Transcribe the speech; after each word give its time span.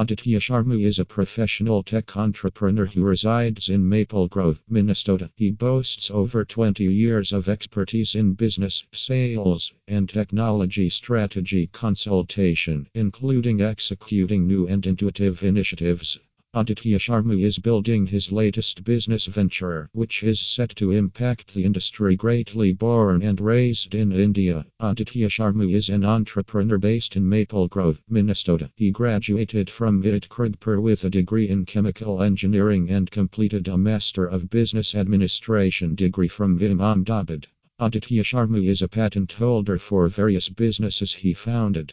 Aditya 0.00 0.38
Sharma 0.38 0.80
is 0.80 1.00
a 1.00 1.04
professional 1.04 1.82
tech 1.82 2.16
entrepreneur 2.16 2.86
who 2.86 3.02
resides 3.02 3.68
in 3.68 3.88
Maple 3.88 4.28
Grove, 4.28 4.62
Minnesota. 4.68 5.28
He 5.34 5.50
boasts 5.50 6.08
over 6.08 6.44
20 6.44 6.84
years 6.84 7.32
of 7.32 7.48
expertise 7.48 8.14
in 8.14 8.34
business, 8.34 8.84
sales, 8.92 9.72
and 9.88 10.08
technology 10.08 10.88
strategy 10.88 11.66
consultation, 11.66 12.86
including 12.94 13.60
executing 13.60 14.46
new 14.46 14.68
and 14.68 14.86
intuitive 14.86 15.42
initiatives. 15.42 16.20
Aditya 16.54 16.98
Sharma 16.98 17.38
is 17.38 17.58
building 17.58 18.06
his 18.06 18.32
latest 18.32 18.82
business 18.82 19.26
venture, 19.26 19.90
which 19.92 20.22
is 20.22 20.40
set 20.40 20.70
to 20.76 20.92
impact 20.92 21.52
the 21.52 21.62
industry 21.62 22.16
greatly. 22.16 22.72
Born 22.72 23.22
and 23.22 23.38
raised 23.38 23.94
in 23.94 24.12
India, 24.12 24.64
Aditya 24.80 25.28
Sharma 25.28 25.70
is 25.70 25.90
an 25.90 26.06
entrepreneur 26.06 26.78
based 26.78 27.16
in 27.16 27.28
Maple 27.28 27.68
Grove, 27.68 28.00
Minnesota. 28.08 28.70
He 28.76 28.90
graduated 28.90 29.68
from 29.68 30.02
Kharagpur 30.02 30.80
with 30.80 31.04
a 31.04 31.10
degree 31.10 31.50
in 31.50 31.66
chemical 31.66 32.22
engineering 32.22 32.88
and 32.88 33.10
completed 33.10 33.68
a 33.68 33.76
Master 33.76 34.24
of 34.24 34.48
Business 34.48 34.94
Administration 34.94 35.94
degree 35.96 36.28
from 36.28 36.58
VIT 36.58 36.80
Ahmedabad. 36.80 37.46
Aditya 37.78 38.24
Sharma 38.24 38.66
is 38.66 38.80
a 38.80 38.88
patent 38.88 39.32
holder 39.32 39.78
for 39.78 40.08
various 40.08 40.48
businesses 40.48 41.12
he 41.12 41.34
founded. 41.34 41.92